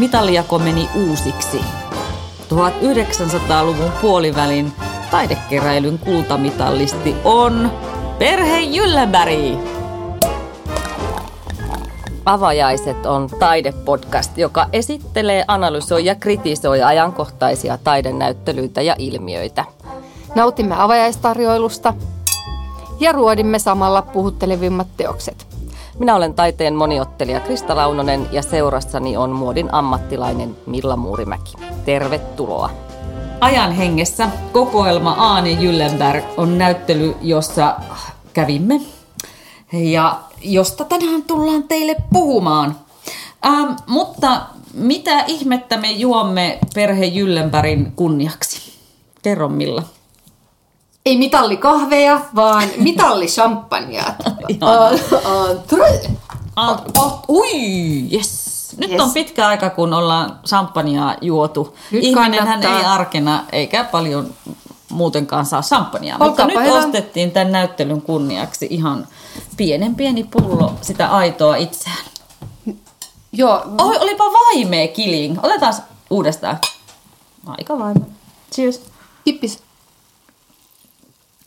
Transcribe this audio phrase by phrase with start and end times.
[0.00, 1.64] Mitalijako meni uusiksi.
[2.54, 4.72] 1900-luvun puolivälin
[5.10, 7.70] taidekeräilyn kultamitallisti on
[8.18, 9.58] Perhe Jyllenberg.
[12.24, 19.64] Avajaiset on taidepodcast, joka esittelee, analysoi ja kritisoi ajankohtaisia taidenäyttelyitä ja ilmiöitä.
[20.34, 21.94] Nautimme avajaistarjoilusta
[23.00, 25.49] ja ruodimme samalla puhuttelevimmat teokset.
[26.00, 31.52] Minä olen taiteen moniottelija Krista Launonen ja seurassani on muodin ammattilainen Milla Muurimäki.
[31.84, 32.70] Tervetuloa!
[33.40, 37.76] Ajan hengessä kokoelma Aani Jyllenberg on näyttely, jossa
[38.32, 38.80] kävimme
[39.72, 42.76] ja josta tänään tullaan teille puhumaan.
[43.46, 44.40] Ähm, mutta
[44.74, 48.72] mitä ihmettä me juomme perhe Jyllenbergin kunniaksi?
[49.22, 49.82] Kerro Milla.
[51.06, 54.14] Ei mitallikahveja, vaan mitallishampanjaa.
[57.28, 57.50] Ui,
[58.12, 58.50] yes.
[58.78, 59.00] Nyt yes.
[59.00, 61.76] on pitkä aika, kun ollaan champagnea juotu.
[61.90, 62.78] Nyt Ihminenhän kannattaa.
[62.78, 64.34] ei arkena eikä paljon
[64.90, 66.18] muutenkaan saa champagnea.
[66.18, 66.72] Mutta nyt hyvä.
[66.78, 69.06] ostettiin tämän näyttelyn kunniaksi ihan
[69.56, 72.04] pienen pieni pullo sitä aitoa itseään.
[73.32, 73.62] Joo.
[73.78, 75.38] Oh, olipa vaimea killing.
[75.42, 75.74] Otetaan
[76.10, 76.58] uudestaan.
[77.46, 78.04] Aika vaimea.
[78.54, 78.80] Cheers.
[79.24, 79.62] Kippis.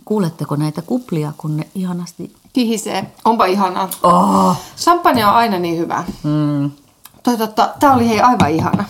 [0.05, 2.35] Kuuletteko näitä kuplia, kun ne ihanasti...
[2.53, 3.11] Kihisee.
[3.25, 3.89] Onpa ihanaa.
[4.03, 4.55] Oh.
[4.77, 6.03] Champagne on aina niin hyvä.
[6.23, 6.71] Mm.
[7.23, 8.85] Toi, totta, tää oli hei aivan ihana.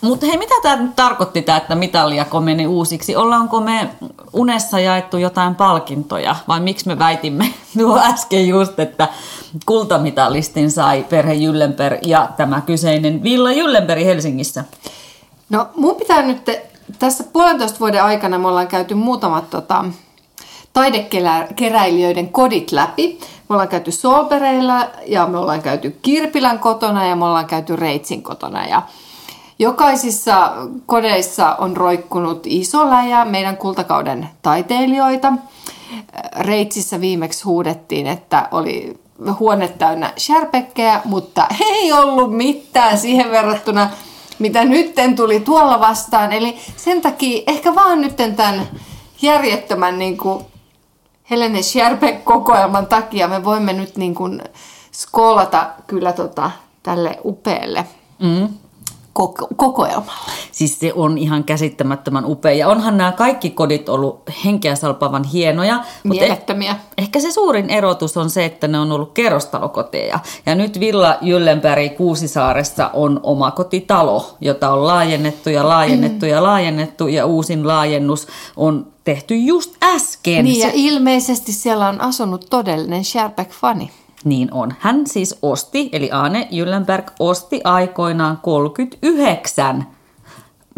[0.00, 3.16] Mutta hei, mitä tämä nyt tarkoitti, tämä, että mitaljako meni uusiksi?
[3.16, 3.90] Ollaanko me
[4.32, 9.08] unessa jaettu jotain palkintoja vai miksi me väitimme nuo äsken just, että
[9.66, 14.64] kultamitalistin sai perhe Jyllenberg ja tämä kyseinen Villa Jyllenberg Helsingissä?
[15.50, 16.50] No mun pitää nyt,
[16.98, 19.84] tässä puolentoista vuoden aikana me ollaan käyty muutamat tota,
[20.72, 23.18] taidekeräilijöiden kodit läpi.
[23.48, 28.22] Me ollaan käyty Solbereilla ja me ollaan käyty Kirpilän kotona ja me ollaan käyty Reitsin
[28.22, 28.66] kotona.
[28.66, 28.82] Ja
[29.58, 30.52] jokaisissa
[30.86, 35.32] kodeissa on roikkunut iso läjä meidän kultakauden taiteilijoita.
[36.36, 39.00] Reitsissä viimeksi huudettiin, että oli
[39.38, 40.12] huone täynnä
[41.04, 43.90] mutta ei ollut mitään siihen verrattuna,
[44.38, 46.32] mitä nytten tuli tuolla vastaan.
[46.32, 48.66] Eli sen takia ehkä vaan nytten tämän
[49.22, 50.44] järjettömän niin kuin
[51.30, 54.42] Helene Scherbeck-kokoelman takia me voimme nyt niin kuin
[54.92, 56.50] skolata kyllä tota,
[56.82, 57.86] tälle upealle
[58.18, 58.48] mm.
[59.18, 60.32] Koko- kokoelmalle.
[60.52, 62.52] Siis se on ihan käsittämättömän upea.
[62.52, 65.76] Ja onhan nämä kaikki kodit ollut henkeä salpavan hienoja.
[66.04, 66.72] Mutta Mielettömiä.
[66.72, 70.18] Eh- ehkä se suurin erotus on se, että ne on ollut kerrostalokoteja.
[70.46, 77.08] Ja nyt Villa Jyllenberg Kuusisaaressa on oma kotitalo, jota on laajennettu ja laajennettu ja laajennettu.
[77.08, 80.44] Ja uusin laajennus on tehty just äsken.
[80.44, 83.90] Niin, ja ilmeisesti siellä on asunut todellinen Sherbeck-fani.
[84.24, 84.74] Niin on.
[84.78, 89.86] Hän siis osti, eli Aane Jyllenberg osti aikoinaan 39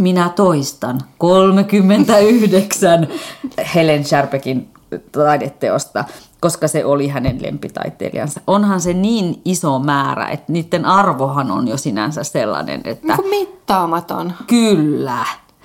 [0.00, 3.08] minä toistan, 39
[3.74, 4.68] Helen Sherpeckin
[5.12, 6.04] taideteosta,
[6.40, 8.40] koska se oli hänen lempitaiteilijansa.
[8.46, 13.16] Onhan se niin iso määrä, että niiden arvohan on jo sinänsä sellainen, että...
[13.16, 14.32] Niin mittaamaton.
[14.46, 15.24] Kyllä.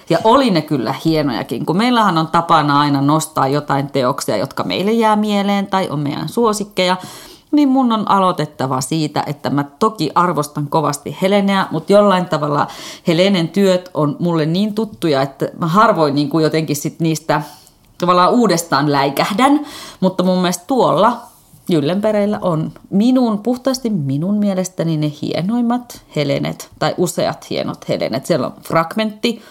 [0.09, 4.92] Ja oli ne kyllä hienojakin, kun meillähän on tapana aina nostaa jotain teoksia, jotka meille
[4.92, 6.97] jää mieleen tai on meidän suosikkeja,
[7.51, 12.67] niin mun on aloitettava siitä, että mä toki arvostan kovasti Heleneä, mutta jollain tavalla
[13.07, 17.41] Helenen työt on mulle niin tuttuja, että mä harvoin niin kuin jotenkin sit niistä
[17.97, 19.66] tavallaan uudestaan läikähdän,
[20.00, 21.22] mutta mun mielestä tuolla
[21.69, 28.25] Jyllenpereillä on minun, puhtaasti minun mielestäni ne hienoimmat Helenet, tai useat hienot Helenet.
[28.25, 29.41] Siellä on fragmentti,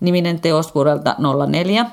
[0.00, 1.16] niminen teos vuodelta
[1.50, 1.86] 04,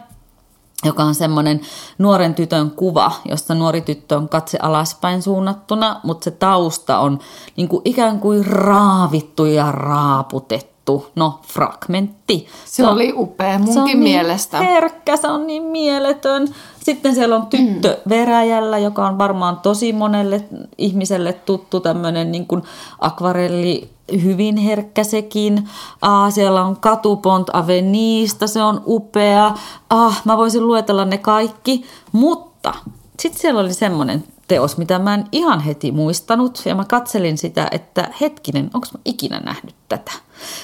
[0.85, 1.61] joka on semmoinen
[1.97, 7.19] nuoren tytön kuva, jossa nuori tyttö on katse alaspäin suunnattuna, mutta se tausta on
[7.55, 10.69] niin kuin ikään kuin raavittu ja raaputettu.
[11.15, 12.47] No, fragmentti.
[12.65, 14.59] Se, se oli upea munkin se on mielestä.
[14.59, 16.47] Niin herkkä, se on niin mieletön.
[16.83, 18.09] Sitten siellä on tyttö mm.
[18.09, 20.43] Veräjällä, joka on varmaan tosi monelle
[20.77, 22.63] ihmiselle tuttu tämmöinen niin kuin
[22.99, 23.89] akvarelli
[24.23, 25.69] hyvin herkkä sekin.
[26.01, 29.55] Ah, siellä on Katupont Aveniista, se on upea.
[29.89, 32.73] Ah, mä voisin luetella ne kaikki, mutta
[33.19, 36.61] sitten siellä oli semmoinen teos, mitä mä en ihan heti muistanut.
[36.65, 40.11] Ja mä katselin sitä, että hetkinen, onko mä ikinä nähnyt tätä.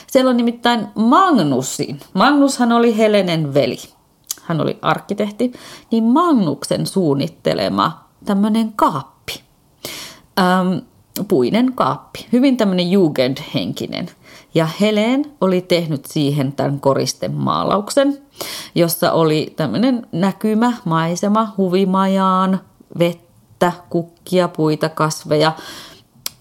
[0.08, 2.00] Siellä on nimittäin Magnusin.
[2.14, 3.78] Magnushan oli Helenen veli.
[4.44, 5.54] Hän oli arkkitehti.
[5.92, 9.44] Niin Magnuksen suunnittelema tämmöinen kaappi.
[10.40, 10.78] Ähm,
[11.28, 12.26] puinen kaappi.
[12.32, 14.10] Hyvin tämmöinen Jugend-henkinen.
[14.56, 18.18] Ja Helen oli tehnyt siihen tämän koristemaalauksen,
[18.76, 22.62] jossa oli tämmöinen näkymä, maisema, huvimajaan,
[23.00, 25.52] vettä, kukkia, puita, kasveja.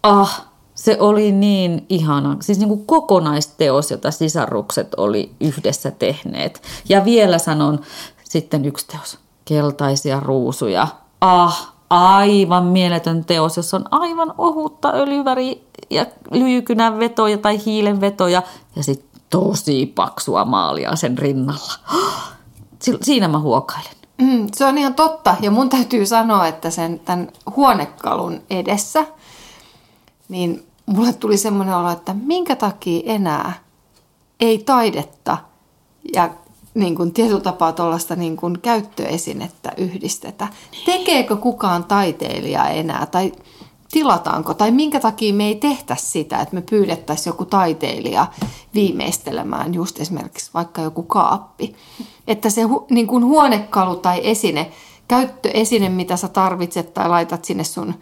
[0.02, 0.44] Ah,
[0.74, 6.62] Se oli niin ihana, siis niin kuin kokonaisteos, jota sisarukset oli yhdessä tehneet.
[6.88, 7.80] Ja vielä sanon
[8.24, 10.86] sitten yksi teos, keltaisia ruusuja.
[11.20, 18.42] Ah, aivan mieletön teos, jossa on aivan ohutta öljyväri ja lyijykynän vetoja tai hiilen vetoja
[18.76, 21.72] ja sitten tosi paksua maalia sen rinnalla.
[23.02, 23.94] Siinä mä huokailen.
[24.18, 25.36] Mm, se on ihan totta.
[25.40, 29.04] Ja mun täytyy sanoa, että sen tämän huonekalun edessä,
[30.28, 33.52] niin mulle tuli semmoinen olo, että minkä takia enää
[34.40, 35.38] ei taidetta
[36.14, 36.30] ja
[36.74, 40.48] niin kuin tietyllä tapaa tuollaista niin kuin käyttöesinettä yhdistetä.
[40.84, 43.32] Tekeekö kukaan taiteilija enää tai
[43.90, 48.26] tilataanko tai minkä takia me ei tehtä sitä, että me pyydettäisiin joku taiteilija
[48.74, 51.76] viimeistelemään just esimerkiksi vaikka joku kaappi.
[52.26, 54.72] Että se hu, niin kuin huonekalu tai esine,
[55.08, 57.94] käyttöesine, mitä sä tarvitset tai laitat sinne sun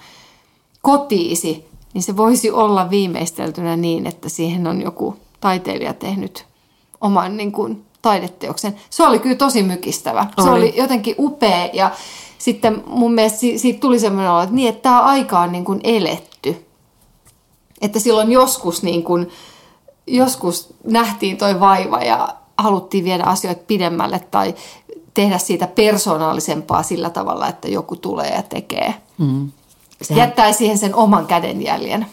[0.83, 6.47] kotiisi, niin se voisi olla viimeisteltynä niin, että siihen on joku taiteilija tehnyt
[7.01, 8.77] oman niin kuin, taideteoksen.
[8.91, 10.27] Se oli kyllä tosi mykistävä.
[10.37, 10.45] Oli.
[10.45, 11.91] Se oli jotenkin upea ja
[12.39, 15.81] sitten mun mielestä siitä tuli semmoinen olo, että, niin, että tämä aika on niin kuin
[15.85, 16.67] eletty.
[17.81, 19.29] Että silloin joskus, niin kuin,
[20.07, 22.29] joskus nähtiin toi vaiva ja
[22.59, 24.55] haluttiin viedä asioita pidemmälle tai
[25.15, 28.95] tehdä siitä persoonallisempaa sillä tavalla, että joku tulee ja tekee.
[29.19, 29.51] Mm.
[30.03, 30.21] Sehän...
[30.21, 32.07] Jättää siihen sen oman kädenjäljen.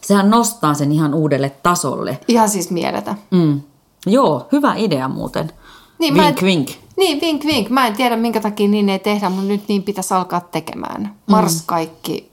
[0.00, 2.18] Sehän nostaa sen ihan uudelle tasolle.
[2.28, 3.14] Ihan siis mieletä.
[3.30, 3.60] Mm.
[4.06, 5.52] Joo, hyvä idea muuten.
[5.98, 6.70] Niin, vink, en, vink.
[6.96, 7.68] Niin, vink, vink.
[7.68, 11.14] Mä en tiedä, minkä takia niin ei tehdä, mutta nyt niin pitäisi alkaa tekemään.
[11.26, 11.60] Mars mm.
[11.66, 12.30] kaikki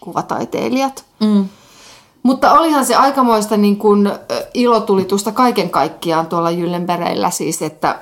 [0.00, 1.04] kuvataiteilijat.
[1.20, 1.48] Mm.
[2.22, 4.10] Mutta olihan se aikamoista niin kuin,
[4.54, 7.98] ilotulitusta kaiken kaikkiaan tuolla Jyllenbereillä siis, että,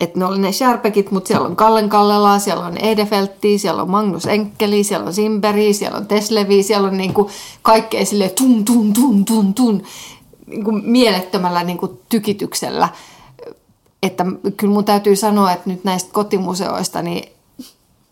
[0.00, 3.90] että ne oli ne Sharpekit, mutta siellä on Kallen Kallelaa, siellä on Edefeltti, siellä on
[3.90, 7.28] Magnus Enkkeli, siellä on Simberi, siellä on Teslevi, siellä on niin kuin
[7.62, 9.82] kaikkea sille tun, tun, tun, tun, tun
[10.52, 12.88] niin kuin mielettömällä niin kuin tykityksellä.
[14.02, 14.24] Että
[14.56, 17.32] kyllä mun täytyy sanoa, että nyt näistä kotimuseoista niin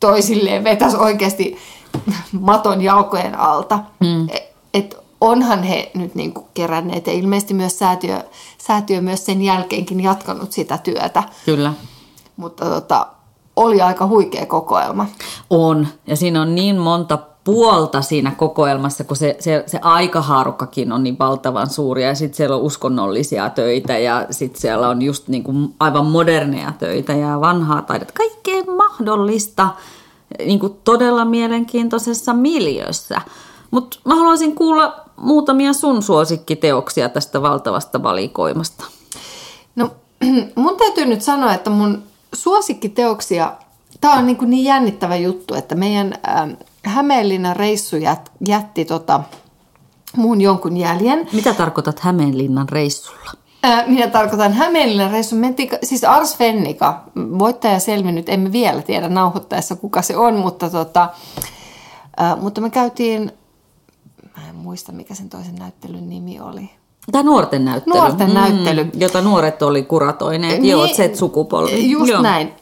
[0.00, 1.56] toisilleen vetäisi oikeasti
[2.40, 3.78] maton jalkojen alta.
[4.00, 4.28] Mm.
[4.74, 8.20] Et onhan he nyt niin kuin keränneet ja ilmeisesti myös säätiö,
[8.58, 11.22] säätiö myös sen jälkeenkin jatkanut sitä työtä.
[11.44, 11.72] Kyllä.
[12.36, 13.06] Mutta tota,
[13.56, 15.06] oli aika huikea kokoelma.
[15.50, 21.02] On, ja siinä on niin monta puolta siinä kokoelmassa, kun se, se, se aikahaarukkakin on
[21.02, 25.44] niin valtavan suuri ja sitten siellä on uskonnollisia töitä ja sitten siellä on just niin
[25.44, 29.68] kuin aivan moderneja töitä ja vanhaa taidetta, kaikkea mahdollista
[30.38, 33.20] niin kuin todella mielenkiintoisessa miljössä.
[33.70, 38.84] Mutta mä haluaisin kuulla muutamia sun suosikkiteoksia tästä valtavasta valikoimasta.
[39.76, 39.90] No
[40.54, 42.02] mun täytyy nyt sanoa, että mun
[42.34, 43.52] suosikkiteoksia,
[44.00, 46.48] tämä on niin, kuin niin jännittävä juttu, että meidän äh,
[46.84, 49.20] Hämeenlinnan reissu jät, jätti tota,
[50.16, 51.28] muun jonkun jäljen.
[51.32, 53.30] Mitä tarkoitat Hämeenlinnan reissulla?
[53.86, 55.36] Minä tarkoitan Hämeenlinnan reissu.
[55.36, 61.08] Mentiin, siis Ars Fennika, voittaja selvinnyt, emme vielä tiedä nauhoittaessa kuka se on, mutta, tota,
[62.40, 63.32] mutta me käytiin,
[64.36, 66.70] mä en muista mikä sen toisen näyttelyn nimi oli.
[67.12, 67.96] Tämä nuorten näyttely.
[67.96, 68.90] Nuorten mm, näyttely.
[68.94, 71.90] Jota nuoret oli kuratoineet, niin, joo, Z-sukupolvi.
[71.90, 72.22] Just joo.
[72.22, 72.52] näin.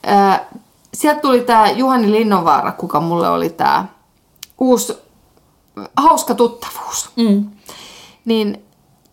[0.95, 3.87] Sieltä tuli tämä Juhani Linnonvaara, kuka mulle oli tämä
[4.59, 4.93] uusi
[5.97, 7.11] hauska tuttavuus.
[7.17, 7.51] Mm.
[8.25, 8.63] Niin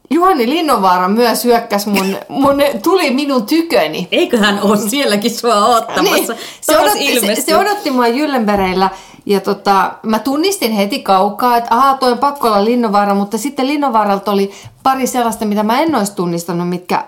[0.10, 4.08] Juhani Linnonvaara myös hyökkäsi mun, mun, tuli minun tyköni.
[4.12, 6.34] Eiköhän ole sielläkin sua ottamassa.
[6.34, 8.90] niin, se, odotti, se, se, odotti mua Jyllenbereillä
[9.26, 13.68] ja tota, mä tunnistin heti kaukaa, että aha, toi on pakko olla Linnonvaara, mutta sitten
[13.68, 14.52] Linnonvaaralta oli
[14.84, 17.06] pari sellaista, mitä mä en olisi tunnistanut, mitkä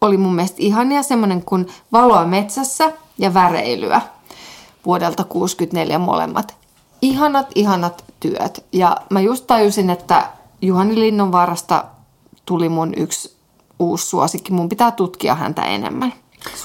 [0.00, 4.00] oli mun mielestä ihania, semmoinen kuin Valoa metsässä ja Väreilyä
[4.86, 6.61] vuodelta 64 molemmat
[7.02, 8.64] ihanat, ihanat työt.
[8.72, 10.28] Ja mä just tajusin, että
[10.62, 11.84] Juhani Linnonvaarasta
[12.46, 13.36] tuli mun yksi
[13.78, 14.52] uusi suosikki.
[14.52, 16.12] Mun pitää tutkia häntä enemmän.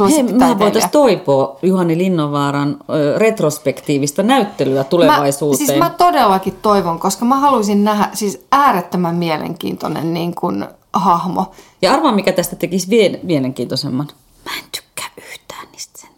[0.10, 5.62] Hei, mä voitaisiin toipoa Juhani Linnonvaaran ö, retrospektiivista näyttelyä tulevaisuuteen.
[5.62, 11.52] Mä, siis mä todellakin toivon, koska mä haluaisin nähdä siis äärettömän mielenkiintoinen niin kuin, hahmo.
[11.82, 14.08] Ja arvaa, mikä tästä tekisi vie, mielenkiintoisemman.
[14.46, 16.10] Mä en tykkää yhtään niistä sen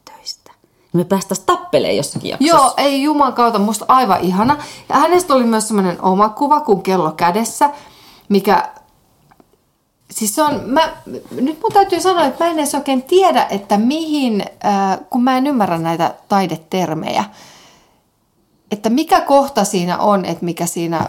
[0.92, 0.98] töistä.
[0.98, 2.58] Me päästäisiin tappeleen jossakin jaksossa.
[2.58, 4.58] Joo, ei juman kautta, musta aivan ihana.
[4.90, 7.70] Ja hänestä oli myös semmoinen oma kuva kuin kello kädessä,
[8.30, 8.70] mikä
[10.12, 10.92] Siis se on, mä,
[11.32, 15.38] nyt mun täytyy sanoa, että mä en edes oikein tiedä, että mihin, äh, kun mä
[15.38, 17.24] en ymmärrä näitä taidetermejä,
[18.72, 21.08] että mikä kohta siinä on, että mikä siinä, äh,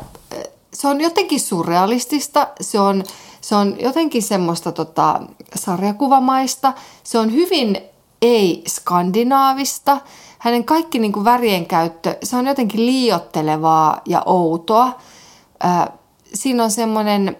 [0.74, 3.04] se on jotenkin surrealistista, se on,
[3.40, 5.20] se on jotenkin semmoista tota,
[5.54, 6.72] sarjakuvamaista,
[7.04, 7.89] se on hyvin
[8.22, 10.00] ei-skandinaavista,
[10.38, 14.98] hänen kaikki niin kuin värien käyttö, se on jotenkin liiottelevaa ja outoa,
[15.64, 15.88] äh,
[16.34, 17.36] siinä on semmoinen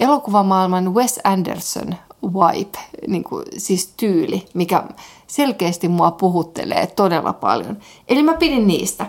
[0.00, 4.84] elokuvamaailman Wes Anderson vibe, niin kuin, siis tyyli, mikä
[5.26, 7.78] selkeästi mua puhuttelee todella paljon.
[8.08, 9.06] Eli mä pidin niistä.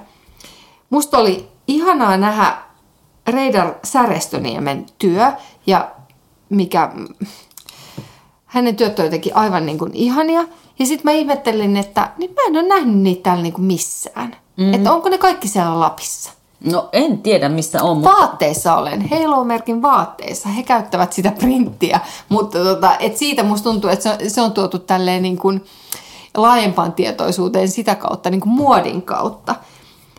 [0.90, 2.58] Musta oli ihanaa nähdä
[3.28, 5.32] Reidar Särestöniemen työ
[5.68, 5.92] ja
[6.50, 6.92] mikä
[8.52, 10.44] hänen työt on jotenkin aivan niin kuin ihania.
[10.80, 14.36] Ja sitten mä ihmettelin, että niin mä en ole nähnyt niitä täällä niin kuin missään.
[14.58, 14.74] Mm.
[14.74, 16.32] Että onko ne kaikki siellä Lapissa?
[16.64, 20.50] No en tiedä missä on, mutta Vaatteissa olen, Halo-merkin vaatteissa.
[20.50, 24.52] He käyttävät sitä printtiä, mutta tota, et siitä musta tuntuu, että se on, se on
[24.52, 25.66] tuotu tälleen niin kuin
[26.38, 29.56] laajempaan tietoisuuteen sitä kautta, niin kuin muodin kautta.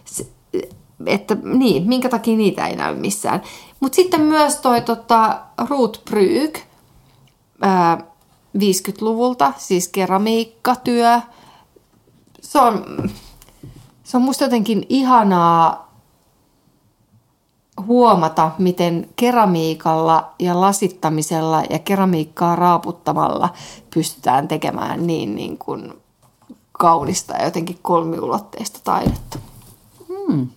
[0.04, 0.26] Se,
[1.06, 3.42] että niin, minkä takia niitä ei näy missään.
[3.80, 6.58] Mutta sitten myös toi tota, Ruth Bryg,
[7.60, 8.11] ää,
[8.58, 11.20] 50-luvulta, siis keramiikkatyö.
[12.40, 12.84] Se on,
[14.04, 15.92] se on musta jotenkin ihanaa
[17.86, 23.48] huomata, miten keramiikalla ja lasittamisella ja keramiikkaa raaputtamalla
[23.94, 25.92] pystytään tekemään niin, niin kuin
[26.72, 29.38] kaunista ja jotenkin kolmiulotteista taidetta.
[30.08, 30.48] hmm,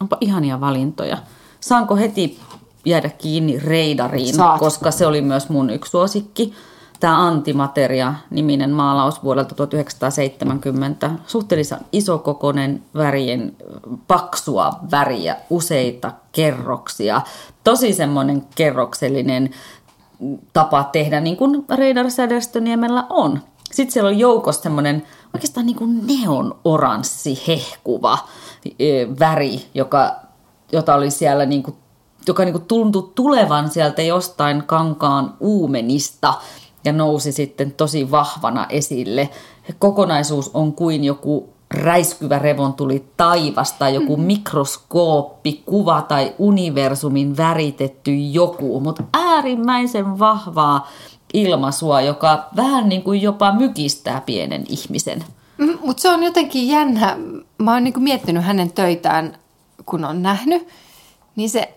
[0.00, 1.18] onpa ihania valintoja.
[1.60, 2.40] Saanko heti
[2.84, 4.58] jäädä kiinni Reidariin, Saat.
[4.58, 6.54] koska se oli myös mun yksi suosikki.
[7.00, 11.10] Tämä Antimateria-niminen maalaus vuodelta 1970.
[11.26, 13.56] Suhteellisen isokokoinen värien,
[14.06, 17.20] paksua väriä, useita kerroksia.
[17.64, 19.50] Tosi semmoinen kerroksellinen
[20.52, 23.40] tapa tehdä, niin kuin Reidar Sädestöniemellä on.
[23.72, 25.02] Sitten siellä on joukossa semmoinen
[25.34, 28.18] oikeastaan niin kuin neon oranssi hehkuva
[28.78, 30.12] eh, väri, joka,
[30.72, 31.76] jota oli siellä niin kuin,
[32.26, 36.34] joka niin kuin tuntui tulevan sieltä jostain kankaan uumenista
[36.84, 39.28] ja nousi sitten tosi vahvana esille.
[39.78, 48.80] Kokonaisuus on kuin joku räiskyvä revontuli taivas tai joku mikroskooppi, kuva tai universumin väritetty joku,
[48.80, 50.88] mutta äärimmäisen vahvaa
[51.34, 55.24] ilmaisua, joka vähän niin kuin jopa mykistää pienen ihmisen.
[55.84, 57.16] Mutta se on jotenkin jännä.
[57.58, 59.38] Mä oon niinku miettinyt hänen töitään,
[59.86, 60.68] kun on nähnyt,
[61.36, 61.74] niin se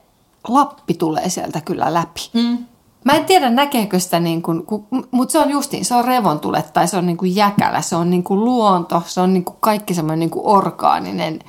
[0.47, 2.29] lappi tulee sieltä kyllä läpi.
[2.33, 2.57] Mm.
[3.03, 4.63] Mä en tiedä näkeekö sitä, niin kuin,
[5.11, 8.09] mutta se on justiin, se on revontule tai se on niin kuin jäkälä, se on
[8.09, 11.39] niin kuin luonto, se on niin kuin kaikki semmoinen niin kuin orgaaninen.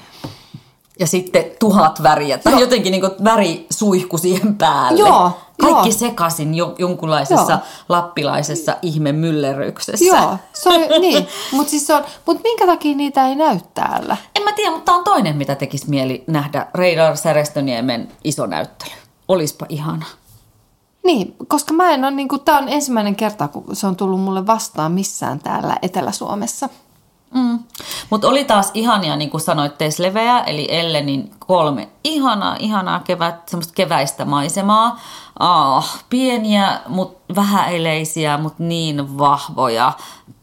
[1.00, 2.60] Ja sitten tuhat väriä tai Joo.
[2.60, 5.00] jotenkin niin kuin värisuihku siihen päälle.
[5.00, 5.30] Joo,
[5.60, 5.98] Kaikki joo.
[5.98, 7.60] sekaisin jo, jonkunlaisessa Joo.
[7.88, 10.04] lappilaisessa ihmemyllerryksessä.
[10.04, 11.26] Joo, se on niin.
[11.52, 14.16] Mutta siis on, mut minkä takia niitä ei näy täällä?
[14.36, 16.66] En mä tiedä, mutta on toinen, mitä tekisi mieli nähdä.
[16.74, 18.92] Reidar Särestöniemen iso näyttely.
[19.28, 20.06] Olispa ihana.
[21.04, 24.46] Niin, koska mä en ole, niin tää on ensimmäinen kerta, kun se on tullut mulle
[24.46, 26.68] vastaan missään täällä Etelä-Suomessa.
[27.34, 27.58] Mm.
[28.10, 33.74] Mutta oli taas ihania, niin kuin sanoit, Tesleveä, eli Ellenin kolme ihanaa, ihanaa kevät, semmoista
[33.74, 35.00] keväistä maisemaa.
[35.38, 39.92] Ah, pieniä, mutta vähäeleisiä, mutta niin vahvoja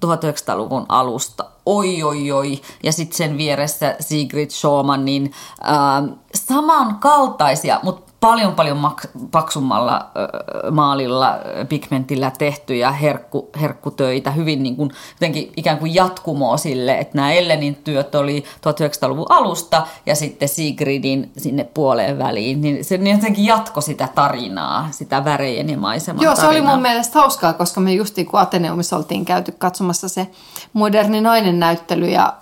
[0.05, 1.45] 1900-luvun alusta.
[1.65, 2.61] Oi, oi, oi.
[2.83, 5.33] Ja sitten sen vieressä Sigrid Schaumanin
[5.65, 11.35] äh, samankaltaisia, mutta paljon paljon mak- paksummalla äh, maalilla,
[11.69, 17.75] pigmentillä tehtyjä herkku, herkkutöitä, hyvin niin kuin, jotenkin ikään kuin jatkumoa sille, että nämä Ellenin
[17.75, 24.07] työt oli 1900-luvun alusta ja sitten Sigridin sinne puoleen väliin, niin se jotenkin jatko sitä
[24.15, 26.73] tarinaa, sitä värejen ja maiseman Joo, se oli tarinaa.
[26.73, 30.27] mun mielestä hauskaa, koska me justiin kun Ateneumissa oltiin käyty katsomassa se
[30.73, 32.33] moderni nainen näyttely ja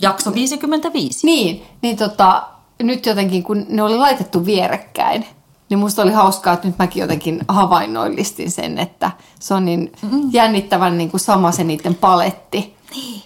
[0.00, 1.26] Jakso 55.
[1.26, 2.42] niin, niin tota,
[2.82, 5.26] nyt jotenkin kun ne oli laitettu vierekkäin,
[5.68, 9.92] niin musta oli hauskaa, että nyt mäkin jotenkin havainnoillistin sen, että se on niin
[10.30, 13.22] jännittävän niin kuin sama se niiden paletti, Niin.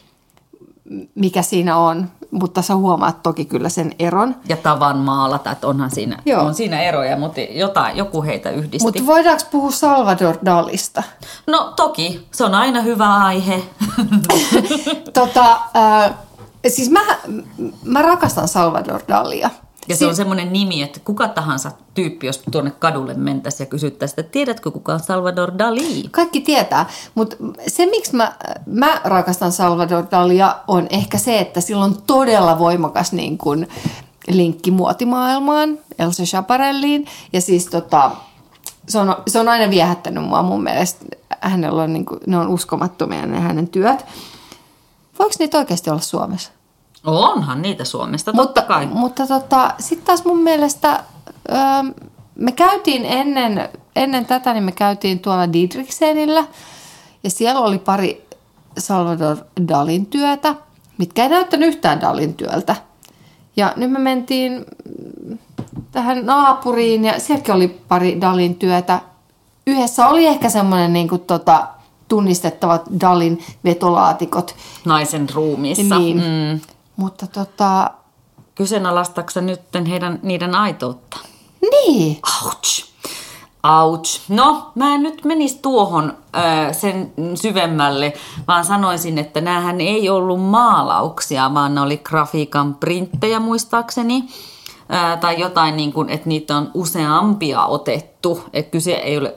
[1.14, 2.11] mikä siinä on.
[2.31, 4.37] Mutta sä huomaat toki kyllä sen eron.
[4.49, 6.43] Ja tavan maalata, että onhan siinä, Joo.
[6.45, 8.87] on siinä eroja, mutta jotain, joku heitä yhdisti.
[8.87, 11.02] Mutta voidaanko puhua Salvador Dalista?
[11.47, 13.62] No toki, se on aina hyvä aihe.
[15.14, 16.14] tota, äh,
[16.69, 17.00] siis mä,
[17.85, 19.50] mä rakastan Salvador Dalia.
[19.88, 24.21] Ja se on semmoinen nimi, että kuka tahansa tyyppi, jos tuonne kadulle mentäisiin ja kysyttäisiin,
[24.21, 26.09] että tiedätkö kuka on Salvador Dali?
[26.11, 27.37] Kaikki tietää, mutta
[27.67, 28.33] se miksi mä,
[28.67, 33.69] mä rakastan Salvador Dalia on ehkä se, että sillä on todella voimakas niin kuin,
[34.29, 37.07] linkki muotimaailmaan, Elsa Chaparelliin.
[37.33, 38.11] Ja siis tota,
[38.88, 41.05] se, on, se on aina viehättänyt mua mun mielestä.
[41.41, 44.05] Hänellä on, niin kuin, ne on uskomattomia ne hänen työt.
[45.19, 46.53] Voiko niitä oikeasti olla Suomessa?
[47.07, 48.87] Onhan niitä Suomesta, totta kai.
[48.87, 51.05] Mutta tota, sitten taas mun mielestä
[51.51, 51.59] öö,
[52.35, 56.45] me käytiin ennen, ennen tätä, niin me käytiin tuolla Didriksenillä
[57.25, 58.27] ja siellä oli pari
[58.79, 59.37] Salvador
[59.69, 60.55] Dalin työtä,
[60.99, 62.77] mitkä ei näyttänyt yhtään Dalin työltä.
[63.57, 64.65] Ja nyt me mentiin
[65.93, 69.01] tähän naapuriin ja sielläkin oli pari Dalin työtä.
[69.67, 71.69] Yhdessä oli ehkä semmoinen niin kuin, tota,
[72.09, 74.55] tunnistettavat Dalin vetolaatikot.
[74.85, 75.99] Naisen ruumiissa.
[75.99, 76.17] Niin.
[76.17, 76.61] Mm.
[76.97, 77.91] Mutta tota...
[78.55, 81.17] Kyseenalaistatko nyt heidän, niiden aitoutta?
[81.61, 82.21] Niin.
[82.45, 82.88] Ouch.
[83.83, 84.21] Ouch.
[84.29, 88.12] No, mä en nyt menisi tuohon ö, sen syvemmälle,
[88.49, 94.25] vaan sanoisin, että näähän ei ollut maalauksia, vaan ne oli grafiikan printtejä muistaakseni.
[94.25, 98.45] Ö, tai jotain niin kuin, että niitä on useampia otettu.
[98.53, 99.35] Että kyse ei ole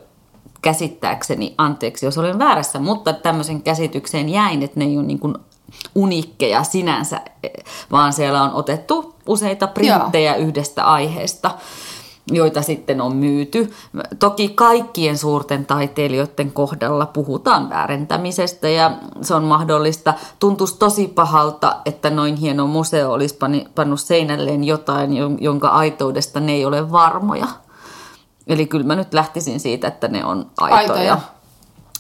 [0.62, 5.36] käsittääkseni, anteeksi jos olen väärässä, mutta tämmöisen käsitykseen jäin, että ne ei ole niin kuin
[5.96, 7.22] unikkeja sinänsä,
[7.92, 10.48] vaan siellä on otettu useita printtejä Joo.
[10.48, 11.52] yhdestä aiheesta
[12.32, 13.72] joita sitten on myyty.
[14.20, 18.92] Toki kaikkien suurten taiteilijoiden kohdalla puhutaan väärentämisestä ja
[19.22, 20.14] se on mahdollista.
[20.40, 23.38] Tuntuisi tosi pahalta, että noin hieno museo olisi
[23.76, 27.48] pannut seinälleen jotain, jonka aitoudesta ne ei ole varmoja.
[28.48, 30.80] Eli kyllä mä nyt lähtisin siitä, että ne on aitoja.
[30.80, 31.18] aitoja.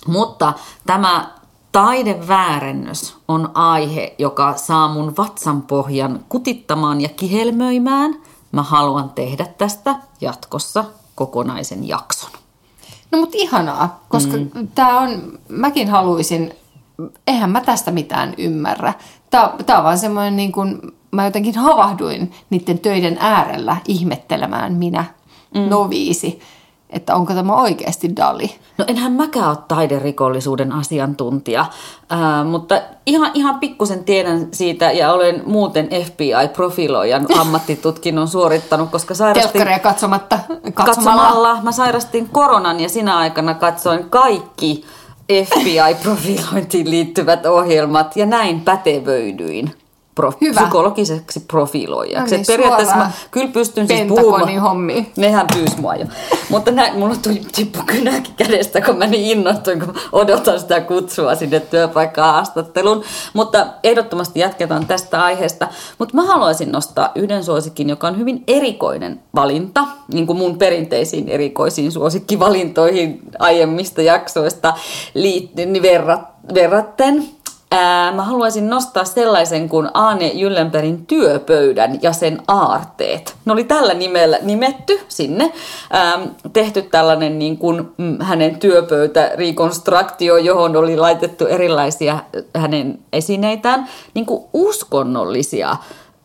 [0.08, 0.54] Mutta
[0.86, 1.32] tämä
[1.72, 8.16] taideväärennös on aihe, joka saa mun vatsan pohjan kutittamaan ja kihelmöimään.
[8.52, 10.84] Mä haluan tehdä tästä jatkossa
[11.16, 12.32] kokonaisen jakson.
[13.12, 14.68] No mutta ihanaa, koska mm.
[14.76, 16.54] tämä on, mäkin haluaisin,
[17.28, 18.94] eihän mä tästä mitään ymmärrä.
[19.30, 20.82] Tämä on vaan semmoinen niin kuin,
[21.12, 25.06] mä jotenkin havahduin niiden töiden äärellä ihmettelemään minä,
[25.55, 25.70] mm.
[25.70, 26.41] noviisi
[26.91, 28.55] että onko tämä oikeasti Dali.
[28.77, 31.65] No enhän mäkään ole taiderikollisuuden asiantuntija,
[32.12, 39.51] äh, mutta ihan, ihan pikkusen tiedän siitä ja olen muuten FBI-profiloijan ammattitutkinnon suorittanut, koska sairastin...
[39.51, 40.39] Telkkaria katsomatta,
[40.74, 40.86] katsomalla.
[40.86, 41.62] katsomalla.
[41.62, 44.86] Mä sairastin koronan ja sinä aikana katsoin kaikki
[45.31, 49.81] FBI-profilointiin liittyvät ohjelmat ja näin pätevöidyin
[50.15, 50.62] pro, Hyvä.
[50.62, 52.36] psykologiseksi profiloijaksi.
[52.36, 54.60] No niin, periaatteessa mä kyllä pystyn siis puhumaan.
[54.60, 55.12] hommi.
[55.18, 56.06] Nehän pyysi mua jo.
[56.50, 61.36] Mutta näin, mulla tuli tippu kynäkin kädestä, kun mä niin innostuin, kun odotan sitä kutsua
[61.36, 63.03] sinne työpaikkaan haastatteluun.
[63.33, 65.68] Mutta ehdottomasti jatketaan tästä aiheesta.
[65.98, 71.29] Mutta mä haluaisin nostaa yhden suosikin, joka on hyvin erikoinen valinta, niin kuin mun perinteisiin
[71.29, 74.74] erikoisiin suosikkivalintoihin aiemmista jaksoista
[75.14, 76.22] liittyen verrat,
[76.53, 77.41] verratten.
[77.74, 83.36] Ää, mä haluaisin nostaa sellaisen kuin Aane Jyllenbergin työpöydän ja sen aarteet.
[83.46, 85.53] Ne oli tällä nimellä nimetty sinne.
[85.90, 86.20] Ää,
[86.53, 92.20] tehty tällainen niin kuin, mm, hänen työpöytä rekonstruktio, johon oli laitettu erilaisia
[92.55, 95.75] hänen esineitään, niin kuin uskonnollisia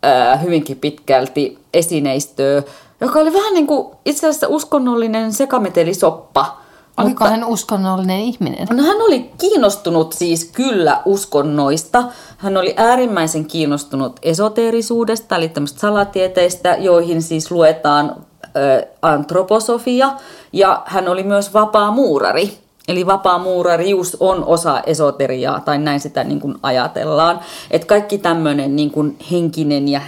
[0.02, 2.62] ää, hyvinkin pitkälti esineistöä,
[3.00, 6.46] joka oli vähän niin kuin itse asiassa uskonnollinen sekametelisoppa–
[6.96, 8.68] Oliko mutta, hän uskonnollinen ihminen?
[8.70, 12.04] No hän oli kiinnostunut siis kyllä uskonnoista.
[12.36, 18.16] Hän oli äärimmäisen kiinnostunut esoteerisuudesta, eli tämmöistä salatieteistä, joihin siis luetaan
[18.56, 20.12] ö, antroposofia.
[20.52, 22.58] Ja hän oli myös vapaa muurari.
[22.88, 27.40] Eli vapaa muurarius on osa esoteriaa, tai näin sitä niin kuin ajatellaan.
[27.70, 30.00] Että kaikki tämmöinen niin kuin henkinen ja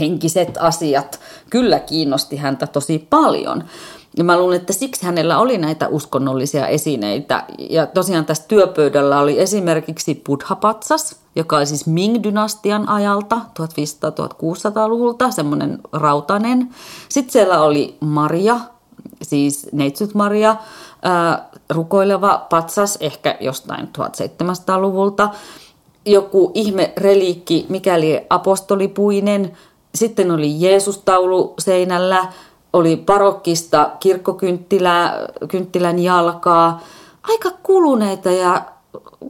[0.00, 3.64] henkiset asiat kyllä kiinnosti häntä tosi paljon.
[4.16, 7.44] Ja mä luulen, että siksi hänellä oli näitä uskonnollisia esineitä.
[7.58, 16.68] Ja tosiaan tässä työpöydällä oli esimerkiksi Buddha-patsas, joka oli siis Ming-dynastian ajalta 1500-1600-luvulta, semmoinen rautainen.
[17.08, 18.60] Sitten siellä oli Maria,
[19.22, 20.56] siis Neitsyt Maria,
[21.70, 25.28] rukoileva patsas, ehkä jostain 1700-luvulta.
[26.06, 29.56] Joku ihme reliikki, mikäli apostolipuinen.
[29.94, 32.26] Sitten oli Jeesus-taulu seinällä–
[32.72, 36.80] oli parokkista kirkkokynttilän jalkaa,
[37.22, 38.64] aika kuluneita ja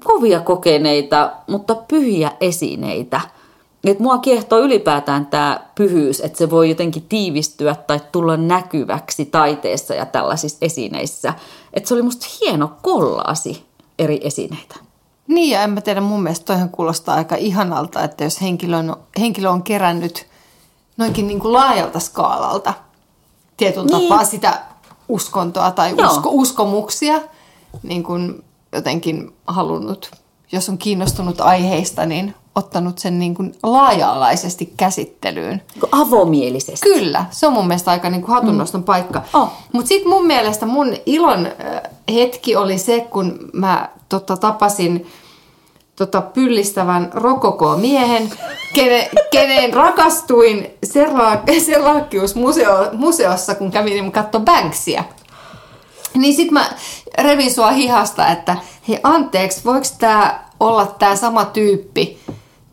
[0.04, 3.20] kovia kokeneita, mutta pyhiä esineitä.
[3.84, 9.94] Et mua kiehtoo ylipäätään tämä pyhyys, että se voi jotenkin tiivistyä tai tulla näkyväksi taiteessa
[9.94, 11.34] ja tällaisissa esineissä.
[11.74, 13.64] Että se oli musta hieno kollaasi
[13.98, 14.76] eri esineitä.
[15.26, 18.96] Niin ja en mä tiedä, mun mielestä toihan kuulostaa aika ihanalta, että jos henkilö on,
[19.20, 20.26] henkilö on kerännyt
[20.96, 22.74] noinkin niin kuin laajalta skaalalta–
[23.60, 24.08] tietyn niin.
[24.08, 24.60] tapaa sitä
[25.08, 27.20] uskontoa tai usko, uskomuksia
[27.82, 30.10] niin kuin jotenkin halunnut,
[30.52, 35.62] jos on kiinnostunut aiheista, niin ottanut sen niin kuin laaja-alaisesti käsittelyyn.
[35.92, 36.88] Avomielisesti.
[36.88, 38.84] Kyllä, se on mun mielestä aika niin kuin hatunnoston mm.
[38.84, 39.22] paikka.
[39.34, 39.48] Oh.
[39.72, 41.48] Mutta sitten mun mielestä mun ilon
[42.12, 45.06] hetki oli se, kun mä tota, tapasin
[46.00, 48.32] tota, pyllistävän rokoko-miehen,
[48.74, 50.70] kene, keneen rakastuin
[51.58, 55.04] Serlaakkius museo, museossa, kun kävin katsoa Banksia.
[56.14, 56.66] Niin sit mä
[57.18, 58.56] revin sua hihasta, että
[58.88, 62.18] hei anteeksi, voiko tämä olla tämä sama tyyppi,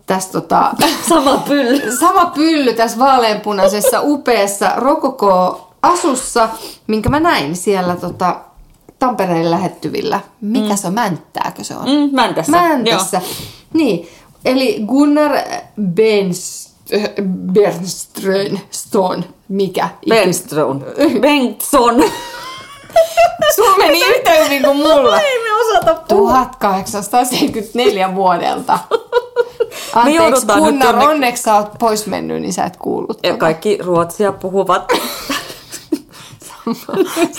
[0.05, 0.71] tässä tota,
[1.09, 1.97] Sama pylly.
[1.99, 6.49] sama pylly tässä vaaleanpunaisessa upeassa rokoko-asussa,
[6.87, 8.35] minkä mä näin siellä tota,
[8.99, 10.19] Tampereen lähettyvillä.
[10.41, 10.77] Mikä mm.
[10.77, 10.93] se on?
[10.93, 11.85] Mänttääkö se on?
[11.85, 12.51] Mm, Mäntässä.
[12.51, 13.21] Mäntässä.
[13.73, 14.09] Niin,
[14.45, 15.31] eli Gunnar
[15.81, 16.71] Benst,
[17.53, 19.89] Bernström, Stone, mikä?
[20.09, 20.85] Bengtson.
[21.21, 22.03] Bengtson.
[23.55, 25.21] Sulla meni yhtä hyvin kuin mulla.
[25.21, 26.31] Ei me osata puhua.
[26.59, 28.79] 1874 vuodelta.
[29.93, 33.19] Anteeksi, nyt Gunnar, onneksi sä oot pois mennyt, niin sä et kuullut.
[33.23, 34.91] Ja kaikki ruotsia puhuvat.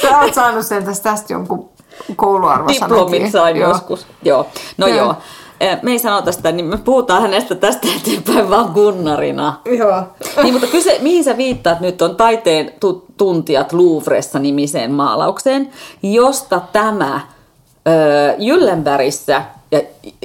[0.02, 1.68] Sä oot saanut sen tästä, tästä jonkun
[2.16, 2.96] kouluarvosanakin.
[2.96, 3.68] Diplomit sain Joo.
[3.68, 4.06] joskus.
[4.22, 4.46] Joo.
[4.78, 4.96] No Joo.
[4.98, 5.14] joo.
[5.60, 9.60] Eh, Me ei sanota sitä, niin me puhutaan hänestä tästä eteenpäin vaan Gunnarina.
[9.78, 10.02] Joo.
[10.42, 15.70] Niin, mutta kyse, mihin sä viittaat nyt on taiteen tu- tuntijat Louvressa nimiseen maalaukseen,
[16.02, 17.20] josta tämä
[18.38, 19.80] Jyllenbergissä ja,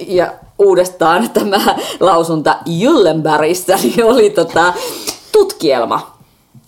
[0.07, 4.73] ja uudestaan tämä lausunta Jyllenbergissä niin oli tota,
[5.31, 6.13] tutkielma.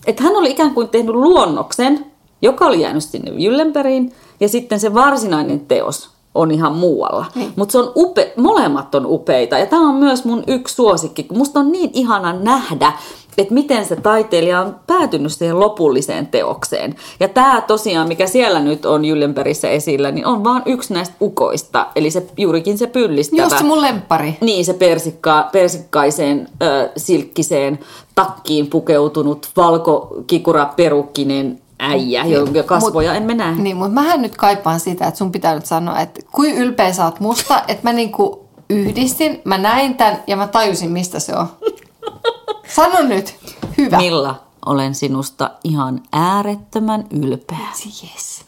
[0.06, 2.06] Että hän oli ikään kuin tehnyt luonnoksen,
[2.42, 7.26] joka oli jäänyt sinne Jyllenbergiin, ja sitten se varsinainen teos on ihan muualla.
[7.34, 7.52] Niin.
[7.56, 11.38] Mutta se on upe, molemmat on upeita, ja tämä on myös mun yksi suosikki, kun
[11.38, 12.92] musta on niin ihana nähdä,
[13.38, 16.94] että miten se taiteilija on päätynyt siihen lopulliseen teokseen.
[17.20, 21.86] Ja tämä tosiaan, mikä siellä nyt on Jyllenbergissä esillä, niin on vaan yksi näistä ukoista,
[21.96, 23.42] eli se juurikin se pyllistävä.
[23.42, 24.36] Just se mun lemppari.
[24.40, 27.78] Niin, se persikka, persikkaiseen ö, silkkiseen
[28.14, 33.54] takkiin pukeutunut valkokikura perukkinen äijä, jonka kasvoja emme näe.
[33.54, 37.04] Niin, mutta mähän nyt kaipaan sitä, että sun pitää nyt sanoa, että kuin ylpeä sä
[37.04, 41.46] oot musta, että mä niinku yhdistin, mä näin tämän ja mä tajusin, mistä se on.
[42.74, 43.36] Sano nyt.
[43.78, 43.96] Hyvä.
[43.96, 47.68] Milla, olen sinusta ihan äärettömän ylpeä.
[47.86, 48.44] Yes.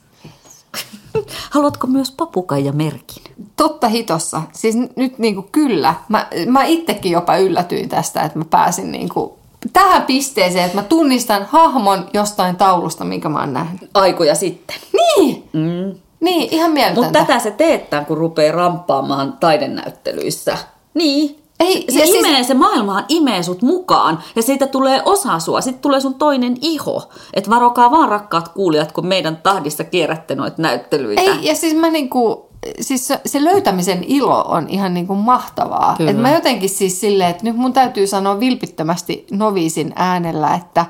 [1.50, 3.22] Haluatko myös papukaija merkin?
[3.56, 4.42] Totta hitossa.
[4.52, 5.94] Siis nyt niinku kyllä.
[6.08, 9.37] Mä, mä itsekin jopa yllätyin tästä, että mä pääsin niinku
[9.72, 13.90] tähän pisteeseen, että mä tunnistan hahmon jostain taulusta, minkä mä oon nähnyt.
[13.94, 14.76] Aikoja sitten.
[14.92, 15.48] Niin!
[15.52, 15.94] Mm.
[16.20, 17.02] Niin, ihan mieletöntä.
[17.02, 20.58] Mutta tätä se teettää, kun rupeaa ramppaamaan taidenäyttelyissä.
[20.94, 21.42] Niin.
[21.60, 25.60] Ei, se ja siis- imee, se maailmahan imee sut mukaan ja siitä tulee osa sua.
[25.60, 27.08] Sitten tulee sun toinen iho.
[27.34, 31.22] Et varokaa vaan rakkaat kuulijat, kun meidän tahdissa kierrätte noita näyttelyitä.
[31.22, 32.47] Ei, ja siis mä niinku,
[32.80, 35.94] siis se, se löytämisen ilo on ihan niinku mahtavaa.
[35.96, 36.10] Kyllä.
[36.10, 40.86] Et mä jotenkin siis silleen, että nyt mun täytyy sanoa vilpittömästi noviisin äänellä, että,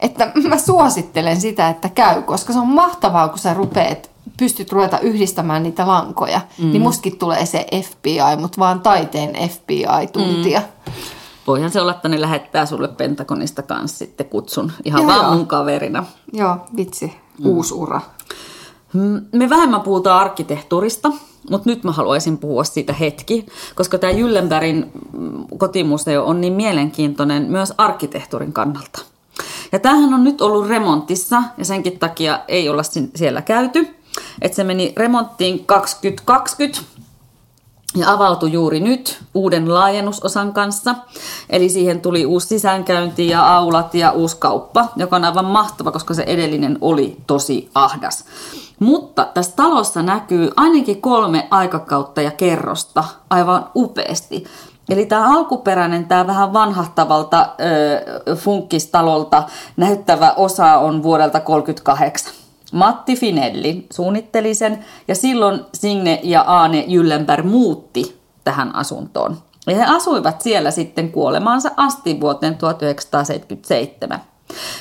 [0.00, 4.98] että mä suosittelen sitä, että käy, koska se on mahtavaa, kun sä rupeat, pystyt ruveta
[4.98, 6.40] yhdistämään niitä lankoja.
[6.58, 6.70] Mm.
[6.70, 10.60] Niin mustakin tulee se FBI, mutta vaan taiteen FBI-tuntia.
[10.86, 10.92] Mm.
[11.46, 15.34] Voihan se olla, että ne lähettää sulle Pentagonista kanssa sitten kutsun ihan Joo, vaan joo.
[15.34, 16.04] mun kaverina.
[16.32, 18.00] Joo, vitsi, uusi ura.
[18.92, 21.12] Mm, Me vähemmän puhutaan arkkitehtuurista,
[21.50, 27.42] mutta nyt mä haluaisin puhua siitä hetki, koska tämä Jyllenbergin mm, kotimuseo on niin mielenkiintoinen
[27.42, 28.98] myös arkkitehtuurin kannalta.
[29.72, 32.82] Ja tämähän on nyt ollut remontissa ja senkin takia ei olla
[33.14, 33.88] siellä käyty.
[34.42, 36.80] Et se meni remonttiin 2020
[37.96, 40.94] ja avautui juuri nyt uuden laajennusosan kanssa.
[41.50, 46.14] Eli siihen tuli uusi sisäänkäynti ja aulat ja uusi kauppa, joka on aivan mahtava, koska
[46.14, 48.24] se edellinen oli tosi ahdas.
[48.78, 54.44] Mutta tässä talossa näkyy ainakin kolme aikakautta ja kerrosta aivan upeasti.
[54.88, 57.48] Eli tämä alkuperäinen, tämä vähän vanhahtavalta
[58.28, 59.42] ö, funkkistalolta
[59.76, 62.37] näyttävä osa on vuodelta 1938.
[62.72, 69.36] Matti Finelli suunnitteli sen ja silloin Signe ja Aane Jyllenberg muutti tähän asuntoon.
[69.66, 74.20] Ja he asuivat siellä sitten kuolemaansa asti vuoteen 1977.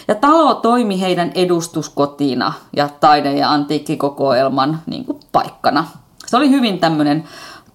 [0.08, 5.88] Ja talo toimi heidän edustuskotina ja taide- ja antiikkikokoelman niin kuin paikkana.
[6.28, 7.24] Se oli hyvin tämmöinen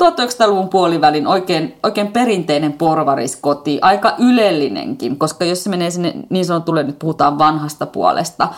[0.03, 6.83] 1900-luvun puolivälin oikein, oikein perinteinen porvariskoti, aika ylellinenkin, koska jos se menee sinne niin sanotulle,
[6.83, 8.49] nyt puhutaan vanhasta puolesta,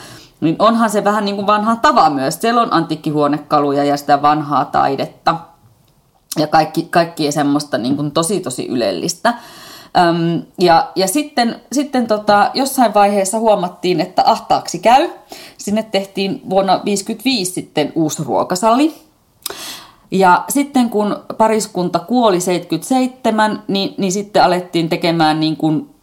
[0.41, 2.41] niin onhan se vähän niin kuin vanha tava myös.
[2.41, 5.37] Siellä on antiikkihuonekaluja ja sitä vanhaa taidetta
[6.39, 9.35] ja kaikki, kaikkia semmoista niin kuin tosi tosi ylellistä.
[9.97, 15.09] Öm, ja, ja sitten, sitten tota, jossain vaiheessa huomattiin, että ahtaaksi käy.
[15.59, 18.95] Sinne tehtiin vuonna 1955 sitten uusi ruokasali.
[20.11, 25.94] Ja sitten kun pariskunta kuoli 77, niin, niin sitten alettiin tekemään niin kuin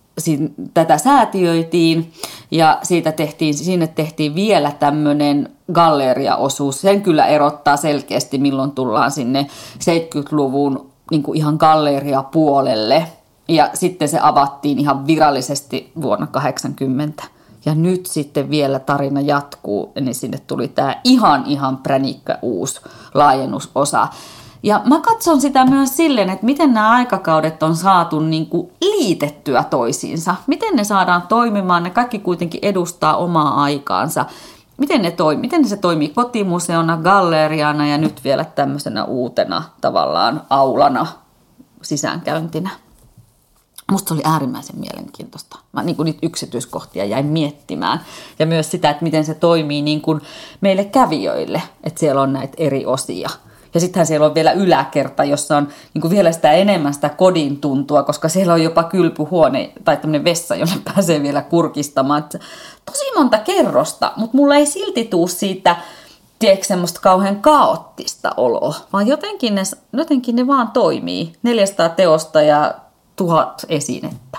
[0.74, 2.14] tätä säätiöitiin
[2.52, 6.82] ja siitä tehtiin, sinne tehtiin vielä tämmöinen galleriaosuus.
[6.82, 9.48] Sen kyllä erottaa selkeästi, milloin tullaan sinne
[9.80, 13.08] 70-luvun niin kuin ihan galleriapuolelle.
[13.48, 17.24] Ja sitten se avattiin ihan virallisesti vuonna 80.
[17.66, 22.82] Ja nyt sitten vielä tarina jatkuu, niin sinne tuli tämä ihan ihan pränikkä uusi
[23.14, 24.08] laajennusosa.
[24.63, 29.63] Ja mä katson sitä myös silleen, että miten nämä aikakaudet on saatu niin kuin liitettyä
[29.63, 30.36] toisiinsa.
[30.47, 34.26] Miten ne saadaan toimimaan, ne kaikki kuitenkin edustaa omaa aikaansa.
[34.78, 41.08] Miten, ne toi, miten se toimii kotimuseona, galleriana ja nyt vielä tämmöisenä uutena tavallaan aulana
[41.82, 42.69] sisäänkäyntinä.
[43.91, 45.60] Musta se oli äärimmäisen mielenkiintoista.
[45.71, 48.02] Mä niin kuin niitä yksityiskohtia jäin miettimään.
[48.39, 50.21] Ja myös sitä, että miten se toimii niin kuin
[50.62, 53.30] meille kävijöille, että siellä on näitä eri osia.
[53.74, 57.62] Ja sittenhän siellä on vielä yläkerta, jossa on niin kuin vielä sitä enemmän sitä kodin
[57.62, 62.24] tuntua, koska siellä on jopa kylpyhuone tai tämmöinen vessa, jonne pääsee vielä kurkistamaan.
[62.86, 65.76] Tosi monta kerrosta, mutta mulla ei silti tuu siitä,
[66.40, 69.62] tiedätkö, semmoista kauhean kaoottista oloa, vaan jotenkin ne,
[69.94, 71.34] jotenkin ne vaan toimii.
[71.44, 72.74] 400 teosta ja
[73.16, 74.38] tuhat esinettä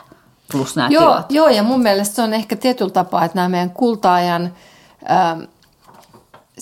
[0.53, 1.33] plus nämä joo, tilat.
[1.33, 4.53] Joo, ja mun mielestä se on ehkä tietyllä tapaa, että nämä meidän kultaajan
[5.11, 5.41] ähm,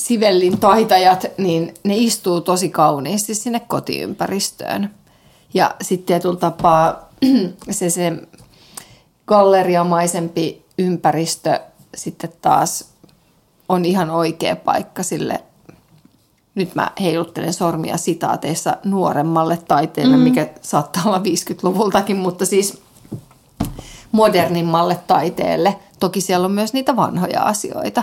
[0.00, 4.90] sivellin taitajat, niin ne istuu tosi kauniisti sinne kotiympäristöön.
[5.54, 7.08] Ja sitten tietyllä tapaa
[7.70, 8.12] se, se
[9.26, 11.60] galleriamaisempi ympäristö
[11.94, 12.90] sitten taas
[13.68, 15.40] on ihan oikea paikka sille,
[16.54, 20.22] nyt mä heiluttelen sormia sitaateissa nuoremmalle taiteelle, mm.
[20.22, 22.82] mikä saattaa olla 50-luvultakin, mutta siis
[24.12, 25.76] modernimmalle taiteelle.
[26.00, 28.02] Toki siellä on myös niitä vanhoja asioita.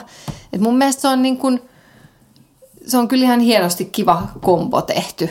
[0.53, 1.61] Et mun mielestä se on, niin kun,
[2.87, 5.29] se on kyllä ihan hienosti kiva kombo tehty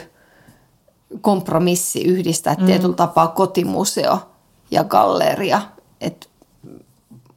[1.21, 2.67] kompromissi yhdistää mm.
[2.67, 4.19] tietyllä tapaa kotimuseo
[4.71, 5.63] ja galleria.
[6.01, 6.29] Et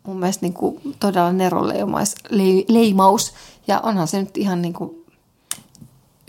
[0.04, 3.34] mun mielestä niin kuin todella neroleimaus.
[3.68, 5.06] Ja onhan se nyt ihan niin kuin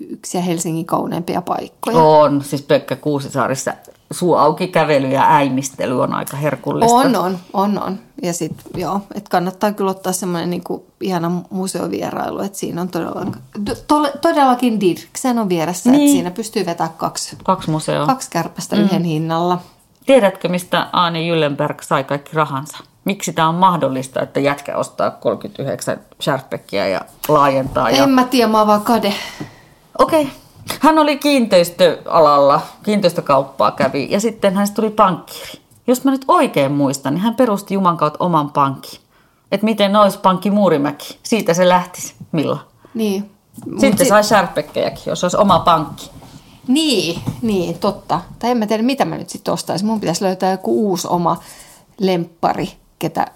[0.08, 1.98] yksi Helsingin kauneimpia paikkoja.
[1.98, 3.72] On, siis Pekka Kuusisaarissa
[4.10, 6.94] suu auki kävely ja äimistely on aika herkullista.
[6.94, 7.98] On, on, on, on.
[8.22, 13.26] Ja sitten joo, että kannattaa kyllä ottaa semmoinen niinku ihana museovierailu, että siinä on todella,
[13.86, 16.02] to, todellakin Dirksen on vieressä, niin.
[16.02, 18.06] että siinä pystyy vetämään kaksi, kaksi museoa.
[18.06, 18.82] Kaksi kärpästä mm.
[18.82, 19.60] yhden hinnalla.
[20.06, 22.78] Tiedätkö, mistä Aani Jyllenberg sai kaikki rahansa?
[23.04, 27.90] Miksi tämä on mahdollista, että jätkä ostaa 39 Sharpeckia ja laajentaa?
[27.90, 28.06] En ja...
[28.06, 29.14] mä tiedä, mä vaan kade.
[30.00, 30.22] Okei.
[30.22, 30.34] Okay.
[30.80, 35.60] Hän oli kiinteistöalalla, kiinteistökauppaa kävi ja sitten hän tuli pankkiiri.
[35.86, 39.00] Jos mä nyt oikein muistan, niin hän perusti Juman kautta oman pankin.
[39.52, 41.18] Että miten olisi pankki Muurimäki.
[41.22, 42.14] Siitä se lähtisi.
[42.32, 42.60] Milloin?
[42.94, 43.30] Niin.
[43.78, 44.08] Sitten sit...
[44.08, 46.10] sai särpekkejäkin, jos olisi oma pankki.
[46.68, 48.20] Niin, niin, totta.
[48.38, 49.86] Tai en mä tiedä, mitä mä nyt sitten ostaisin.
[49.86, 51.36] Mun pitäisi löytää joku uusi oma
[52.00, 53.26] lemppari, ketä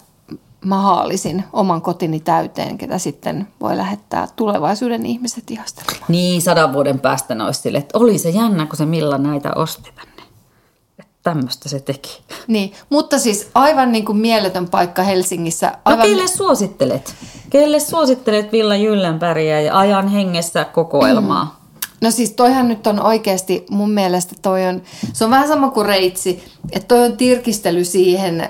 [0.64, 6.04] mä haalisin oman kotini täyteen, ketä sitten voi lähettää tulevaisuuden ihmiset ihastelemaan.
[6.08, 9.52] Niin, sadan vuoden päästä ne olisi sille, että oli se jännä, kun se Milla näitä
[9.56, 10.22] osti tänne.
[10.98, 12.22] Että tämmöistä se teki.
[12.46, 15.66] Niin, mutta siis aivan niin kuin mieletön paikka Helsingissä.
[15.66, 15.98] No, aivan...
[15.98, 17.14] No kelle suosittelet?
[17.50, 21.44] Kelle suosittelet Villa Jyllenbergia ja ajan hengessä kokoelmaa?
[21.44, 21.64] Mm.
[22.00, 25.86] No siis toihan nyt on oikeasti mun mielestä toi on, se on vähän sama kuin
[25.86, 28.48] reitsi, että toi on tirkistely siihen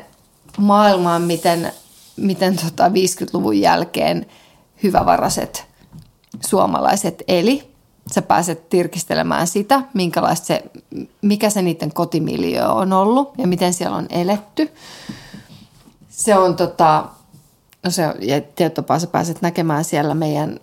[0.59, 1.73] maailmaan, miten
[2.17, 4.27] miten tota 50-luvun jälkeen
[4.83, 5.67] hyvävaraiset
[6.47, 7.75] suomalaiset eli.
[8.15, 10.63] Sä pääset tirkistelemään sitä, minkälaista se,
[11.23, 14.71] mikä se niiden kotimiljö on ollut ja miten siellä on eletty.
[16.09, 17.05] Se on tota,
[17.83, 20.61] no se ja tietopaa sä pääset näkemään siellä meidän,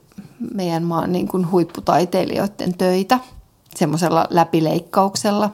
[0.53, 3.19] meidän maan niin kuin huipputaiteilijoiden töitä
[3.75, 5.51] semmoisella läpileikkauksella,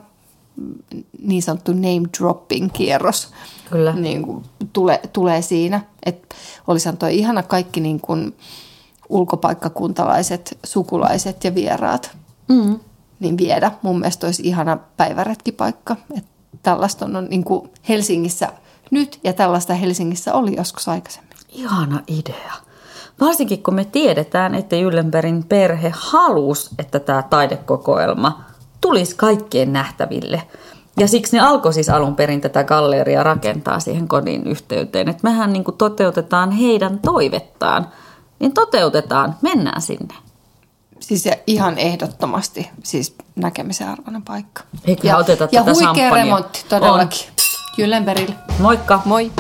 [1.20, 3.32] niin sanottu name dropping kierros
[3.72, 3.94] Kyllä.
[3.94, 4.44] Niin kuin,
[4.74, 5.82] tule, tulee siinä.
[6.06, 6.36] Että
[6.68, 8.36] olisihan tuo ihana kaikki niin kuin,
[9.10, 12.18] ulkopaikkakuntalaiset, sukulaiset ja vieraat
[12.48, 12.80] mm.
[13.20, 13.72] niin viedä.
[13.82, 15.96] Mun mielestä olisi ihana päiväretkipaikka.
[16.18, 16.30] Että
[16.64, 18.54] tällaista on niin kuin Helsingissä
[18.92, 21.38] nyt ja tällaista Helsingissä oli joskus aikaisemmin.
[21.50, 22.54] Ihana idea.
[23.20, 28.44] Varsinkin kun me tiedetään, että Jyllenbergin perhe halusi, että tämä taidekokoelma
[28.82, 30.44] tulisi kaikkien nähtäville–
[31.00, 35.10] ja siksi ne alkoi siis alun perin tätä galleria rakentaa siihen kodin yhteyteen.
[35.10, 37.88] Että mehän niin kuin toteutetaan heidän toivettaan.
[38.40, 40.14] Niin toteutetaan, mennään sinne.
[41.00, 44.64] Siis ihan ehdottomasti siis näkemisen arvoinen paikka.
[44.86, 47.28] Eiköhän ja, oteta ja tätä huikea remontti todellakin.
[47.28, 47.34] On.
[47.78, 48.36] Jyllenbergille.
[48.60, 49.02] Moikka.
[49.06, 49.32] Moi.